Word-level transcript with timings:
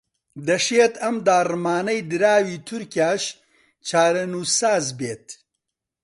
دەشێت 0.47 0.93
ئەم 1.03 1.15
داڕمانەی 1.27 2.05
دراوی 2.11 2.63
تورکیاش 2.67 3.23
چارەنووسساز 3.87 4.85
بێت 4.99 5.27